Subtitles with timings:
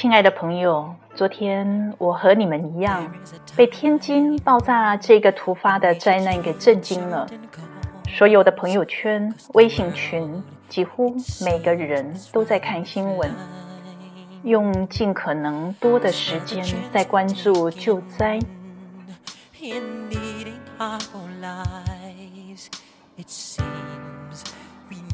[0.00, 3.12] 亲爱的朋友，昨天我和你们一样，
[3.56, 7.26] 被天津爆炸这个突发的灾难给震惊了。
[8.06, 11.12] 所有的朋友圈、微信群，几乎
[11.44, 13.28] 每个人都在看新闻，
[14.44, 18.38] 用尽可能多的时间在关注救灾。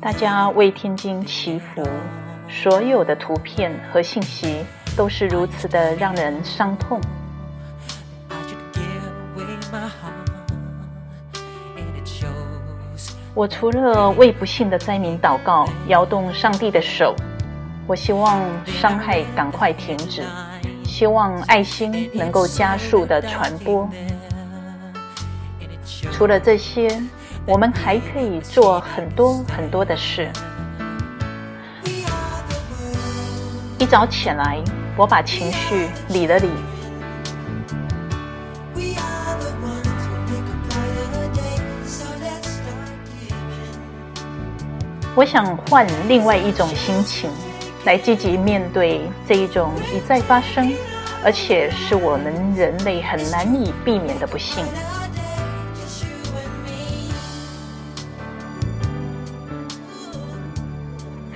[0.00, 1.82] 大家为天津祈福，
[2.48, 4.64] 所有的图片和信息
[4.96, 7.00] 都是如此的让人伤痛。
[13.34, 17.14] 我除了为不幸的灾民祷告，摇动上帝的手，
[17.86, 20.22] 我希望伤害赶快停止，
[20.84, 23.88] 希望爱心能够加速的传播。
[26.10, 26.88] 除了这些。
[27.46, 30.28] 我们还可以做很多很多的事。
[33.80, 34.60] 一早起来，
[34.96, 36.50] 我把情绪理了理。
[45.14, 47.30] 我想换另外一种心情，
[47.84, 50.72] 来积极面对这一种一再发生，
[51.24, 54.64] 而且是我们人类很难以避免的不幸。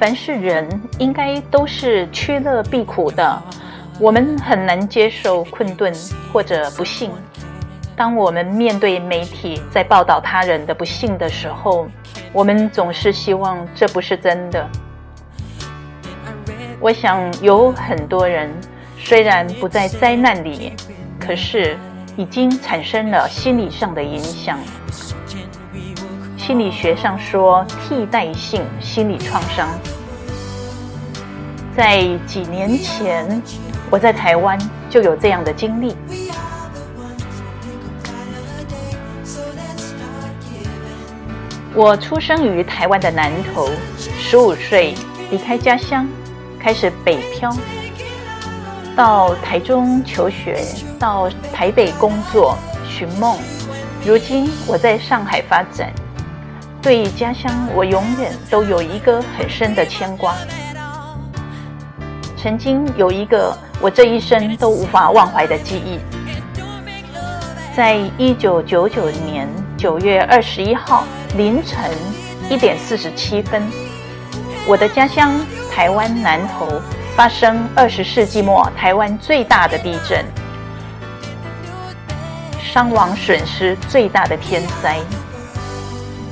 [0.03, 3.41] 凡是人，应该都是趋乐避苦的。
[4.01, 5.95] 我们很难接受困顿
[6.33, 7.13] 或者不幸。
[7.95, 11.87] 当我们面对媒体在报道他人的不幸的时候，
[12.33, 14.69] 我们总是希望这不是真的。
[16.81, 18.51] 我想有很多人
[18.99, 20.73] 虽然不在灾难里，
[21.21, 21.79] 可是
[22.17, 24.59] 已经产生了心理上的影响。
[26.45, 29.69] 心理学上说，替代性心理创伤。
[31.77, 33.41] 在几年前，
[33.89, 34.59] 我在台湾
[34.91, 35.95] 就有这样的经历。
[41.77, 43.69] 我出生于台湾的南投，
[44.19, 44.97] 十五岁
[45.31, 46.09] 离开家乡，
[46.59, 47.57] 开始北漂，
[48.97, 50.61] 到台中求学，
[50.99, 53.39] 到台北工作寻梦。
[54.05, 55.89] 如今我在上海发展。
[56.83, 60.35] 对家乡，我永远都有一个很深的牵挂。
[62.37, 66.01] 曾经有一个我这一生都无法忘怀的记忆，
[67.77, 69.49] 在一九九九年
[69.79, 71.05] 九月二十一号
[71.37, 71.89] 凌晨
[72.51, 73.63] 一点四十七分，
[74.67, 75.41] 我的家乡
[75.71, 76.67] 台湾南投
[77.15, 80.25] 发生二十世纪末台湾最大的地震，
[82.61, 84.99] 伤亡损失最大的天灾。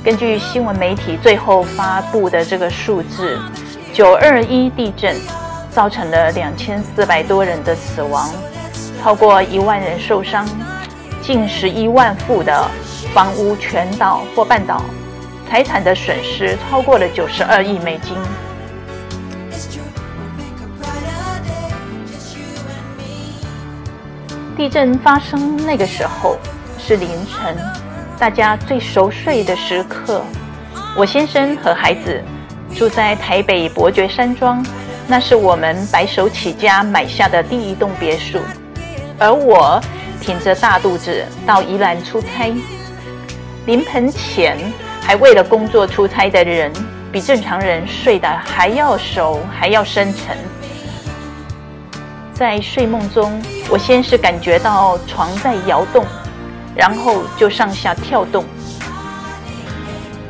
[0.03, 3.37] 根据新闻媒体最后发布的这个数字，
[3.93, 5.15] 九二一地震
[5.69, 8.27] 造成了两千四百多人的死亡，
[8.99, 10.43] 超过一万人受伤，
[11.21, 12.67] 近十一万户的
[13.13, 14.81] 房屋全倒或半倒，
[15.47, 18.17] 财产的损失超过了九十二亿美金。
[24.57, 26.37] 地震发生那个时候
[26.79, 27.55] 是凌晨。
[28.21, 30.21] 大家最熟睡的时刻，
[30.95, 32.23] 我先生和孩子
[32.75, 34.63] 住在台北伯爵山庄，
[35.07, 38.37] 那是我们白手起家买下的第一栋别墅。
[39.17, 39.81] 而我
[40.21, 42.53] 挺着大肚子到宜兰出差，
[43.65, 44.55] 临盆前
[45.01, 46.71] 还为了工作出差的人，
[47.11, 50.37] 比正常人睡得还要熟，还要深沉。
[52.35, 56.05] 在睡梦中，我先是感觉到床在摇动。
[56.75, 58.45] 然后就上下跳动，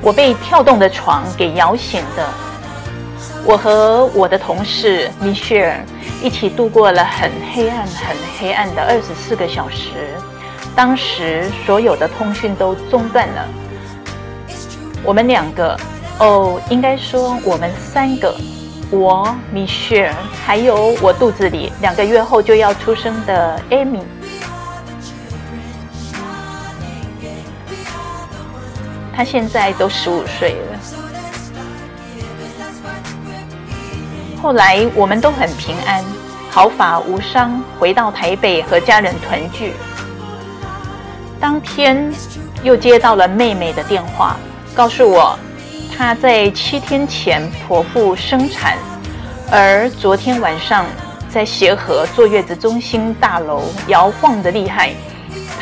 [0.01, 2.27] 我被跳动的床给摇醒的。
[3.43, 5.83] 我和我的同事米歇尔
[6.21, 9.89] 一起度过了很黑暗、很黑暗的二十四个小时。
[10.75, 13.47] 当时所有的通讯都中断了。
[15.03, 15.75] 我们两个，
[16.19, 18.35] 哦，应该说我们三个，
[18.89, 20.13] 我、米歇尔，
[20.45, 23.99] 还有我肚子里两个月后就要出生的艾米。
[29.15, 30.79] 他现在都十五岁了。
[34.41, 36.03] 后来我们都很平安，
[36.49, 39.73] 毫发无伤，回到台北和家人团聚。
[41.39, 42.11] 当天
[42.63, 44.35] 又接到了妹妹的电话，
[44.73, 45.37] 告诉我
[45.95, 48.77] 她在七天前剖腹生产，
[49.51, 50.85] 而昨天晚上
[51.29, 54.93] 在协和坐月子中心大楼摇晃的厉害。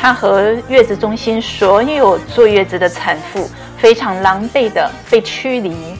[0.00, 5.94] 她和月子中心所有坐月子的产妇非常狼狈的被驱离，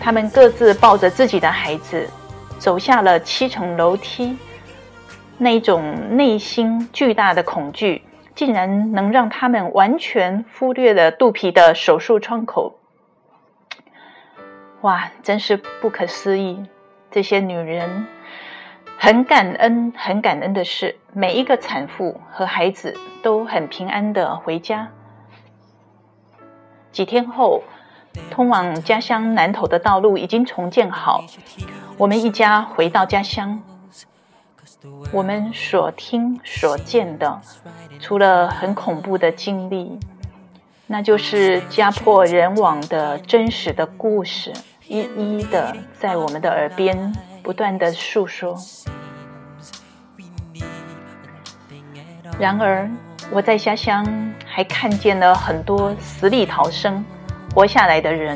[0.00, 2.08] 他们各自抱着自己的孩子，
[2.56, 4.38] 走下了七层楼梯，
[5.38, 8.02] 那种内心巨大的恐惧，
[8.36, 12.78] 竟然能让他们完全忽略了肚皮的手术窗口。
[14.82, 16.64] 哇，真是不可思议！
[17.10, 18.06] 这些女人
[18.96, 24.88] 很感恩，很感恩的是，每一个产妇和孩子都很平安的回家。
[26.92, 27.62] 几天后。
[28.28, 31.22] 通往家乡南头的道路已经重建好，
[31.96, 33.62] 我们一家回到家乡。
[35.12, 37.40] 我们所听所见的，
[38.00, 39.96] 除了很恐怖的经历，
[40.88, 44.52] 那就是家破人亡的真实的故事，
[44.88, 47.14] 一一的在我们的耳边
[47.44, 48.56] 不断的诉说。
[52.40, 52.88] 然而，
[53.30, 54.02] 我在家乡
[54.46, 57.04] 还看见了很多死里逃生。
[57.54, 58.34] 活下来的人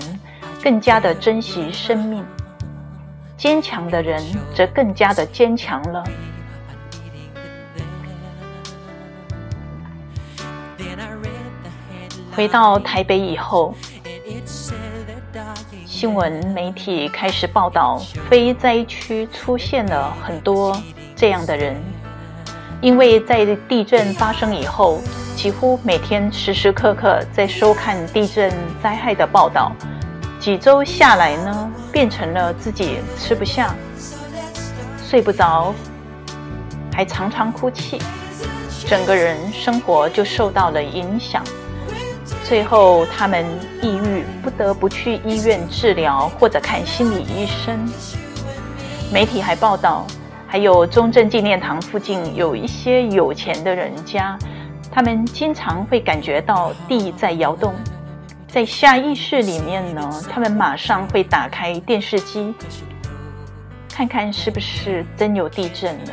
[0.62, 2.22] 更加的珍惜生命，
[3.36, 4.22] 坚强的人
[4.54, 6.04] 则更加的坚强了。
[12.34, 13.74] 回到台北以后，
[15.86, 17.98] 新闻媒体开始报道，
[18.28, 20.76] 非灾区出现了很多
[21.14, 21.80] 这样的人，
[22.84, 25.00] 因为在地震发生以后。
[25.34, 28.50] 几乎每天时时刻刻在收看地震
[28.80, 29.72] 灾害的报道，
[30.38, 33.74] 几周下来呢，变成了自己吃不下、
[35.04, 35.74] 睡不着，
[36.94, 38.00] 还常常哭泣，
[38.86, 41.42] 整个人生活就受到了影响。
[42.44, 43.44] 最后，他们
[43.82, 47.76] 抑郁，不得不去医院治疗或者看心理医生。
[49.12, 50.06] 媒体还报道，
[50.54, 54.38] 还有中正纪念堂附近有一些有钱的人家。
[54.88, 57.74] 他们经常会感觉到地在摇动，
[58.46, 62.54] 在下意识里面呢，他们马上会打开电视机，
[63.92, 66.12] 看看是不是真有地震了。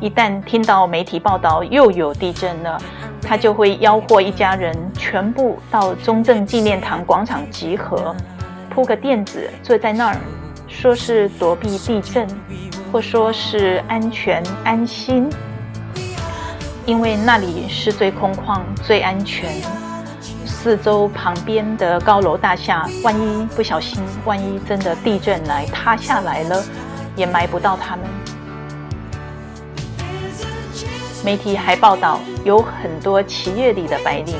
[0.00, 2.80] 一旦听到媒体报道又有地震了，
[3.20, 8.14] 他就会吆喝一家人全部到中正纪念堂广场集合，
[8.70, 10.16] 铺个垫子坐在那儿，
[10.68, 12.28] 说是躲避地震，
[12.92, 15.28] 或说是安全安心。
[16.84, 19.48] 因为那里是最空旷、最安全，
[20.44, 26.62] 四周旁边的高楼大厦，万一不小心，万一真的地震来塌下来了，
[27.14, 28.04] 也埋不到他们。
[31.24, 34.34] 媒体还报道，有很多企业里的白领，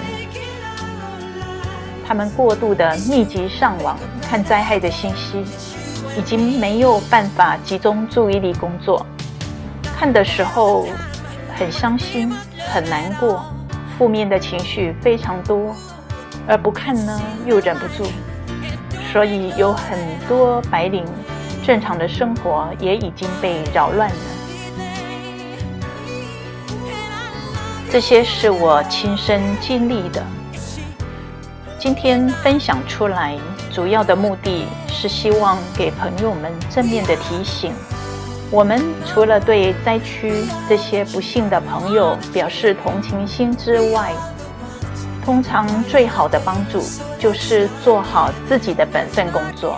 [2.04, 5.44] 他们过度的密集上网看灾害的信息，
[6.16, 9.04] 已经没有办法集中注意力工作，
[9.98, 10.86] 看的时候。
[11.54, 12.32] 很伤心，
[12.72, 13.44] 很难过，
[13.96, 15.76] 负面的情绪非常多，
[16.48, 18.08] 而不看呢又忍不住，
[19.12, 21.04] 所以有很多白领
[21.62, 24.16] 正常的生活也已经被扰乱了。
[27.90, 30.24] 这些是我亲身经历的，
[31.78, 33.38] 今天分享出来，
[33.72, 37.72] 主要的目的是希望给朋友们正面的提醒。
[38.50, 44.12] 我们除了对灾区这些不幸的朋友表示同情心之外，
[45.24, 46.82] 通常最好的帮助
[47.18, 49.74] 就是做好自己的本分工作。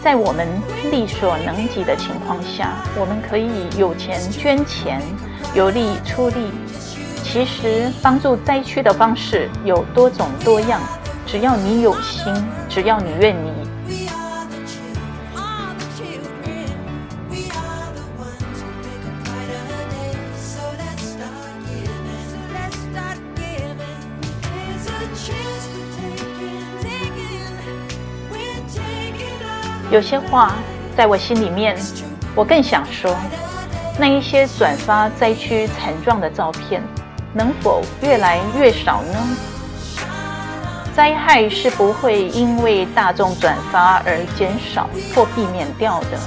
[0.00, 0.46] 在我们
[0.92, 5.02] 力所能及的情况下，我们可以有钱捐钱，
[5.56, 6.52] 有力出力。
[7.28, 10.80] 其实帮助灾区的方式有多种多样，
[11.26, 12.32] 只要你有心，
[12.66, 13.52] 只要你愿意。
[29.90, 30.54] 有些话
[30.96, 31.76] 在我心里面，
[32.34, 33.14] 我更想说：
[33.98, 36.82] 那一些转发灾区惨状的照片，
[37.36, 39.36] 能否越来越少呢？
[40.94, 46.18] 灾害是不会因为大众转发而减少或避免掉的。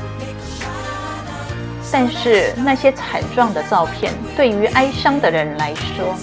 [1.91, 6.13] 但是那些惨状的照片，对于哀伤的人来说，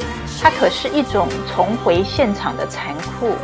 [0.41, 3.35] 它可是一种重回现场的残酷。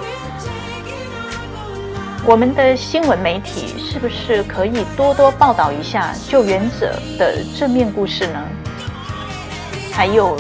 [2.25, 8.39] 我们的新闻媒体是不是可以多多报道一下救援者的正面故事呢？
[9.93, 10.37] 还有，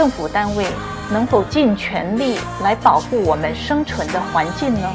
[0.00, 0.64] 政府单位
[1.10, 4.88] 能否尽全力来保护我们生存的环境呢？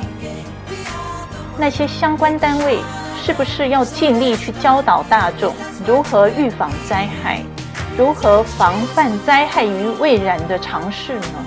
[1.60, 2.80] 那些相关单位
[3.24, 5.54] 是不是要尽力去教导大众
[5.86, 7.44] 如何预防灾害，
[7.96, 11.46] 如何防范灾害于未然的尝试呢？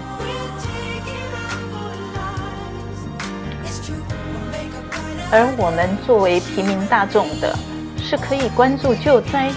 [5.32, 7.58] 而我们作为平民大众的，
[7.96, 9.50] 是可以关注救灾，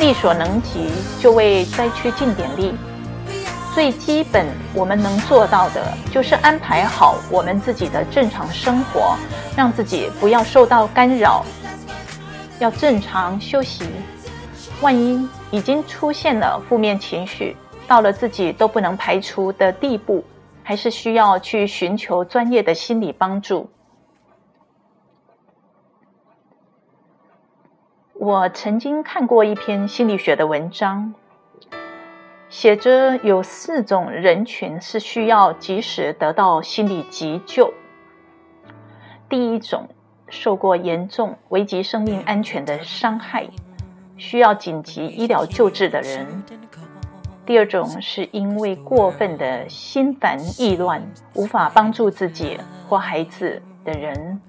[0.00, 2.74] 力所能及就为灾区尽点力。
[3.76, 9.14] 最基本我们能做到的，就是安排好我们自己的正常生活，
[9.54, 11.44] 让自己不要受到干扰，
[12.58, 13.84] 要正常休息。
[14.80, 17.54] 万一已经出现了负面情绪，
[17.86, 20.24] 到了自己都不能排除的地步，
[20.62, 23.68] 还是需要去寻求专业的心理帮助。
[28.14, 31.12] 我曾经看过一篇心理学的文章，
[32.58, 37.70] 写着有四种人群是需要及时得到心理急救。
[39.28, 39.86] 第一种，
[40.30, 43.46] 受过严重危及生命安全的伤害。
[44.16, 46.24] 需要紧急医疗救治的人；
[47.44, 52.58] 第二种是因为过分的心烦意乱无法帮助自己
[52.88, 54.40] 或孩子的人；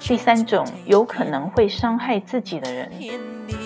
[0.00, 2.88] 第三种有可能会伤害自己的人；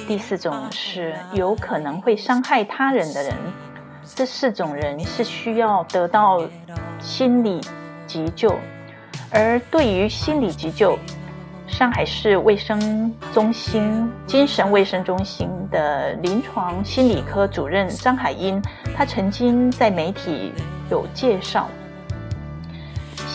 [0.07, 3.35] 第四种是有可能会伤害他人的人。
[4.15, 6.41] 这四种人是需要得到
[7.01, 7.61] 心理
[8.07, 8.55] 急救，
[9.31, 10.99] 而对于心理急救。
[11.67, 18.61] 上海市卫生中心精神卫生中心的临床心理科主任张海英，
[18.97, 20.51] 他曾经在媒体
[20.91, 21.69] 有介绍，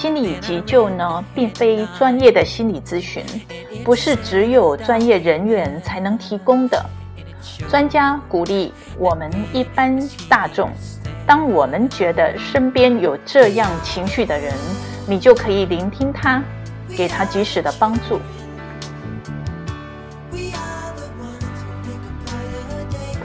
[0.04, 3.24] 心理急救呢，并非专业的心理咨询，
[3.86, 6.86] 不是只有专业人员才能提供的。
[7.70, 10.70] 专家鼓励我们一般大众，
[11.26, 14.54] 当我们觉得身边有这样情绪的人，
[15.08, 16.44] 你就可以聆听他。
[16.90, 18.20] 给他及时的帮助。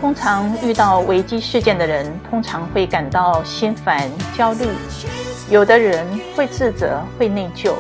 [0.01, 4.69] 通常遇到危机事件的人，通常会感到心烦、焦虑，
[5.51, 7.75] 有的人会自责、会内疚。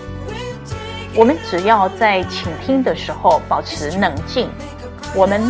[1.14, 4.50] 我们只要在倾听的时候保持冷静，
[5.14, 5.40] 我们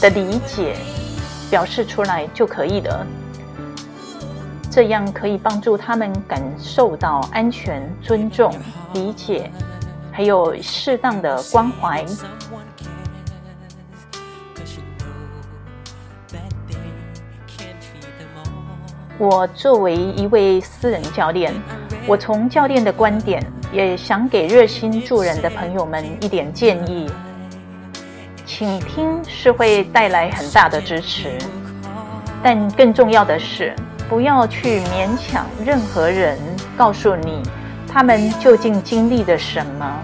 [0.00, 0.76] 的理解
[1.50, 3.04] 表示出来就可以了。
[4.70, 8.54] 这样可以帮助他们感受到安全、尊重、
[8.92, 9.50] 理解，
[10.12, 12.04] 还有适当的关怀。
[19.16, 21.54] 我作为一位私人教练，
[22.06, 23.40] 我从教练的观点，
[23.72, 27.08] 也想给热心助人的朋友们一点建议：
[28.44, 31.38] 倾听是会带来很大的支持，
[32.42, 33.74] 但更重要的是。
[34.06, 36.38] 不要去勉强任何人
[36.76, 37.42] 告诉你
[37.88, 40.00] 他们究竟经历了什么。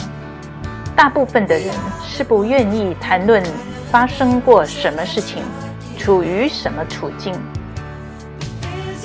[0.96, 3.42] 大部分的人是不愿意谈论
[3.90, 5.42] 发生过什么事情，
[5.98, 7.34] 处于什么处境。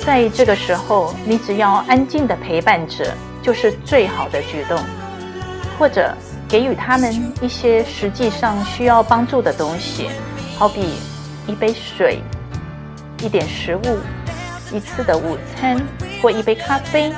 [0.06, 4.78] 在这个时候，你只要安静的陪伴着，就是最好的举动。
[5.76, 6.16] 或者
[6.48, 10.08] 给予他们一些实际上需要帮助的东西，
[10.56, 10.94] 好比
[11.48, 12.20] 一杯水、
[13.20, 13.98] 一点食物。
[14.72, 15.76] 一次的午餐，
[16.22, 17.12] 或一杯咖啡，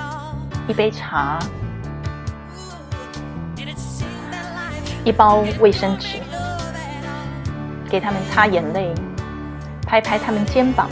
[0.66, 1.38] 一杯茶，
[5.04, 6.20] 一包卫生纸，
[7.90, 8.94] 给他们擦眼泪，
[9.86, 10.88] 拍拍他们肩膀。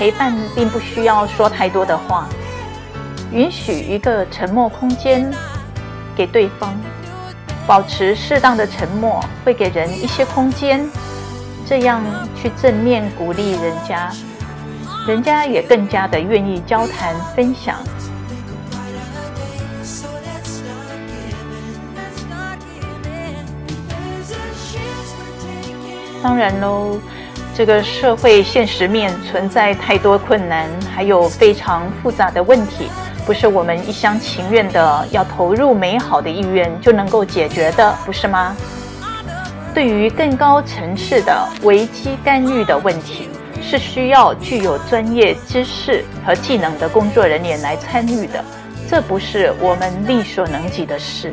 [0.00, 2.26] 陪伴并不需要说太多的话，
[3.30, 5.30] 允许一个沉默空间
[6.16, 6.74] 给对方，
[7.66, 10.88] 保持适当的沉默，会给人一些空间。
[11.66, 12.02] 这样
[12.34, 14.10] 去正面鼓励人家，
[15.06, 17.76] 人家也更加的愿意交谈分享。
[26.22, 26.98] 当然喽，
[27.60, 32.88] 这个社会现实面存在太多困难，还有非常复杂的问题，
[33.26, 38.56] 不是我们一厢情愿的要投入美好的意愿就能够解决的，不是吗？
[39.74, 43.28] 对于更高层次的危机干预的问题，
[43.60, 48.42] 是需要具有专业知识和技能的工作人员来参与的，
[48.88, 51.30] 这不是我们力所能及的事。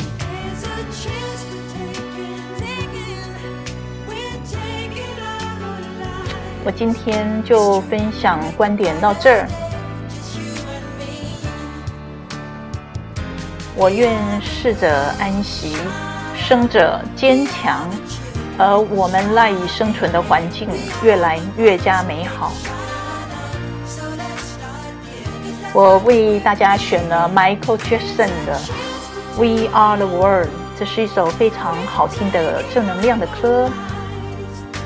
[6.67, 9.47] 我今天就分享观点到这儿，
[13.73, 14.85] 我愿逝者
[15.17, 15.77] 安息，
[16.35, 17.87] 生者坚强。
[18.57, 20.67] 而我们赖以生存的环境
[21.01, 22.51] 越来越加美好。
[25.71, 28.59] 我为大家选了 Michael Jackson 的
[29.37, 30.47] 《We Are the World》，
[30.77, 33.69] 这是一首非常好听的正能量的歌。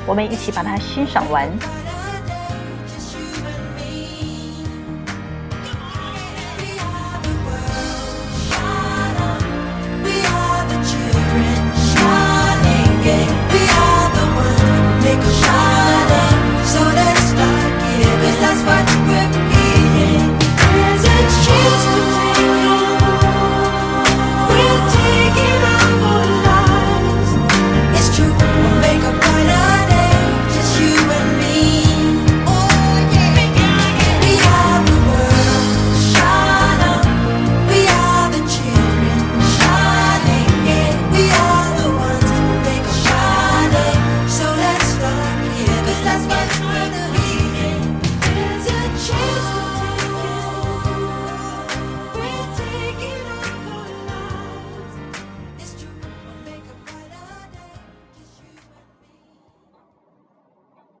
[0.06, 1.48] 我们一起把它欣赏完。